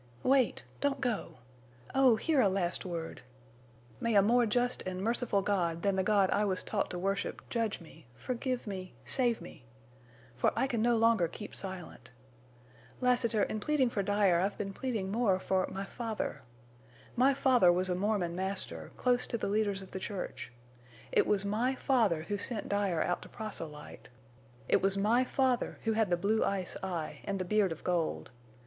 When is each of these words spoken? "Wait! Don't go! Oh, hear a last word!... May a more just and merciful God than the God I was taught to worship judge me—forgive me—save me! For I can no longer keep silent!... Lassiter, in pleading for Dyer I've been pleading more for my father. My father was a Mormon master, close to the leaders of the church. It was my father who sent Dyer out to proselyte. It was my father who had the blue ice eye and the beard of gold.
"Wait! 0.23 0.63
Don't 0.79 0.99
go! 0.99 1.37
Oh, 1.93 2.15
hear 2.15 2.41
a 2.41 2.49
last 2.49 2.85
word!... 2.87 3.21
May 3.99 4.15
a 4.15 4.23
more 4.23 4.47
just 4.47 4.81
and 4.87 4.99
merciful 4.99 5.43
God 5.43 5.83
than 5.83 5.95
the 5.95 6.01
God 6.01 6.31
I 6.31 6.43
was 6.43 6.63
taught 6.63 6.89
to 6.89 6.97
worship 6.97 7.47
judge 7.51 7.79
me—forgive 7.79 8.65
me—save 8.65 9.41
me! 9.41 9.63
For 10.35 10.51
I 10.55 10.65
can 10.65 10.81
no 10.81 10.97
longer 10.97 11.27
keep 11.27 11.53
silent!... 11.53 12.09
Lassiter, 12.99 13.43
in 13.43 13.59
pleading 13.59 13.91
for 13.91 14.01
Dyer 14.01 14.39
I've 14.39 14.57
been 14.57 14.73
pleading 14.73 15.11
more 15.11 15.37
for 15.39 15.67
my 15.71 15.85
father. 15.85 16.41
My 17.15 17.35
father 17.35 17.71
was 17.71 17.87
a 17.87 17.93
Mormon 17.93 18.35
master, 18.35 18.89
close 18.97 19.27
to 19.27 19.37
the 19.37 19.49
leaders 19.49 19.83
of 19.83 19.91
the 19.91 19.99
church. 19.99 20.51
It 21.11 21.27
was 21.27 21.45
my 21.45 21.75
father 21.75 22.23
who 22.23 22.39
sent 22.39 22.67
Dyer 22.69 23.03
out 23.03 23.21
to 23.21 23.29
proselyte. 23.29 24.09
It 24.67 24.81
was 24.81 24.97
my 24.97 25.23
father 25.23 25.77
who 25.83 25.93
had 25.93 26.09
the 26.09 26.17
blue 26.17 26.43
ice 26.43 26.75
eye 26.81 27.19
and 27.23 27.37
the 27.37 27.45
beard 27.45 27.71
of 27.71 27.83
gold. 27.83 28.31